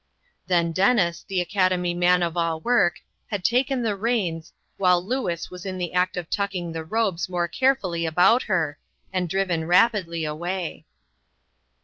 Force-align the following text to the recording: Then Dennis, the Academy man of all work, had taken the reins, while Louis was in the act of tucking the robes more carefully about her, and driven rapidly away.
Then 0.47 0.71
Dennis, 0.71 1.23
the 1.27 1.41
Academy 1.41 1.93
man 1.93 2.23
of 2.23 2.35
all 2.35 2.59
work, 2.59 3.01
had 3.27 3.43
taken 3.43 3.83
the 3.83 3.95
reins, 3.95 4.51
while 4.77 4.99
Louis 5.05 5.51
was 5.51 5.63
in 5.63 5.77
the 5.77 5.93
act 5.93 6.17
of 6.17 6.27
tucking 6.27 6.71
the 6.71 6.83
robes 6.83 7.29
more 7.29 7.47
carefully 7.47 8.07
about 8.07 8.41
her, 8.41 8.79
and 9.13 9.29
driven 9.29 9.65
rapidly 9.65 10.25
away. 10.25 10.87